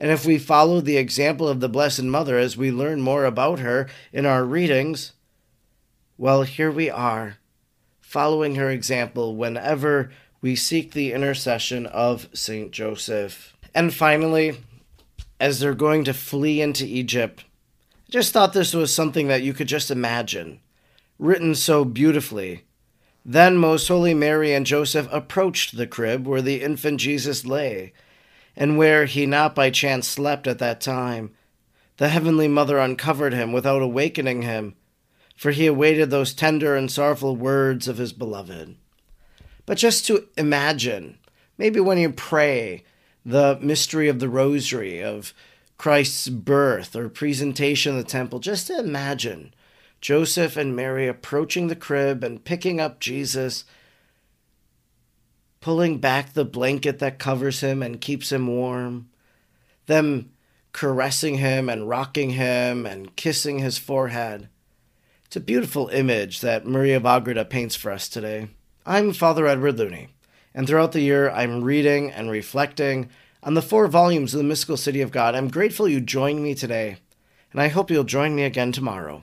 And 0.00 0.10
if 0.10 0.26
we 0.26 0.38
follow 0.38 0.80
the 0.80 0.96
example 0.96 1.46
of 1.46 1.60
the 1.60 1.68
Blessed 1.68 2.02
Mother 2.02 2.36
as 2.36 2.56
we 2.56 2.72
learn 2.72 3.00
more 3.00 3.24
about 3.24 3.60
her 3.60 3.88
in 4.12 4.26
our 4.26 4.44
readings, 4.44 5.12
well, 6.18 6.42
here 6.42 6.70
we 6.72 6.90
are 6.90 7.36
following 8.00 8.54
her 8.54 8.70
example 8.70 9.36
whenever 9.36 10.10
we 10.40 10.54
seek 10.54 10.92
the 10.92 11.12
intercession 11.12 11.86
of 11.86 12.28
Saint 12.32 12.70
Joseph. 12.70 13.56
And 13.74 13.92
finally, 13.92 14.58
as 15.40 15.60
they're 15.60 15.74
going 15.74 16.04
to 16.04 16.14
flee 16.14 16.60
into 16.62 16.86
Egypt, 16.86 17.44
I 18.08 18.12
just 18.12 18.32
thought 18.32 18.52
this 18.52 18.72
was 18.72 18.94
something 18.94 19.28
that 19.28 19.42
you 19.42 19.52
could 19.52 19.68
just 19.68 19.90
imagine, 19.90 20.60
written 21.18 21.54
so 21.54 21.84
beautifully. 21.84 22.65
Then 23.28 23.56
Most 23.56 23.88
Holy 23.88 24.14
Mary 24.14 24.54
and 24.54 24.64
Joseph 24.64 25.08
approached 25.10 25.76
the 25.76 25.86
crib 25.86 26.26
where 26.26 26.40
the 26.40 26.62
infant 26.62 27.00
Jesus 27.00 27.44
lay, 27.44 27.92
and 28.54 28.78
where 28.78 29.04
he 29.04 29.26
not 29.26 29.54
by 29.54 29.68
chance 29.70 30.06
slept 30.06 30.46
at 30.46 30.60
that 30.60 30.80
time. 30.80 31.34
The 31.96 32.08
Heavenly 32.08 32.46
Mother 32.46 32.78
uncovered 32.78 33.34
him 33.34 33.52
without 33.52 33.82
awakening 33.82 34.42
him 34.42 34.76
for 35.36 35.50
he 35.50 35.66
awaited 35.66 36.10
those 36.10 36.32
tender 36.32 36.74
and 36.74 36.90
sorrowful 36.90 37.36
words 37.36 37.86
of 37.86 37.98
his 37.98 38.12
beloved. 38.12 38.76
But 39.66 39.78
just 39.78 40.06
to 40.06 40.26
imagine, 40.36 41.18
maybe 41.58 41.78
when 41.78 41.98
you 41.98 42.10
pray 42.10 42.84
the 43.24 43.58
mystery 43.60 44.08
of 44.08 44.18
the 44.18 44.28
rosary, 44.28 45.02
of 45.02 45.34
Christ's 45.76 46.28
birth 46.28 46.96
or 46.96 47.08
presentation 47.10 47.92
in 47.92 47.98
the 47.98 48.04
temple, 48.04 48.38
just 48.38 48.68
to 48.68 48.78
imagine 48.78 49.52
Joseph 50.00 50.56
and 50.56 50.76
Mary 50.76 51.08
approaching 51.08 51.68
the 51.68 51.76
crib 51.76 52.22
and 52.22 52.44
picking 52.44 52.80
up 52.80 53.00
Jesus, 53.00 53.64
pulling 55.60 55.98
back 55.98 56.32
the 56.32 56.44
blanket 56.44 56.98
that 57.00 57.18
covers 57.18 57.60
him 57.60 57.82
and 57.82 58.00
keeps 58.00 58.30
him 58.30 58.46
warm, 58.46 59.08
them 59.86 60.30
caressing 60.72 61.38
him 61.38 61.68
and 61.68 61.88
rocking 61.88 62.30
him 62.30 62.84
and 62.86 63.16
kissing 63.16 63.58
his 63.58 63.78
forehead. 63.78 64.48
It's 65.24 65.36
a 65.36 65.40
beautiful 65.40 65.88
image 65.88 66.40
that 66.40 66.66
Maria 66.66 66.98
of 66.98 67.06
Agreda 67.06 67.44
paints 67.44 67.74
for 67.74 67.90
us 67.90 68.08
today. 68.08 68.48
I'm 68.84 69.12
Father 69.12 69.46
Edward 69.46 69.78
Looney, 69.78 70.08
and 70.54 70.68
throughout 70.68 70.92
the 70.92 71.00
year 71.00 71.30
I'm 71.30 71.64
reading 71.64 72.12
and 72.12 72.30
reflecting 72.30 73.08
on 73.42 73.54
the 73.54 73.62
four 73.62 73.88
volumes 73.88 74.34
of 74.34 74.38
the 74.38 74.44
Mystical 74.44 74.76
City 74.76 75.00
of 75.00 75.10
God. 75.10 75.34
I'm 75.34 75.48
grateful 75.48 75.88
you 75.88 76.00
joined 76.00 76.42
me 76.42 76.54
today, 76.54 76.98
and 77.50 77.60
I 77.60 77.68
hope 77.68 77.90
you'll 77.90 78.04
join 78.04 78.36
me 78.36 78.44
again 78.44 78.70
tomorrow. 78.70 79.22